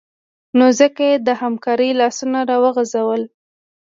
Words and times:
نو 0.57 0.65
ځکه 0.79 1.01
یې 1.09 1.15
د 1.27 1.29
همکارۍ 1.41 1.91
لاسونه 2.01 2.39
راوغځول 2.49 3.21